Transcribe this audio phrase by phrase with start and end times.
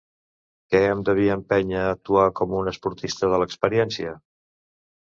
[0.71, 4.21] ¿Què em devia empènyer a actuar com un esportista de l'experiència?